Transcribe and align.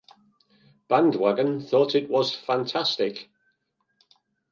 Bandwagon 0.87 1.59
thought 1.61 1.93
it 1.93 2.09
was 2.09 2.33
"fantastic". 2.33 3.29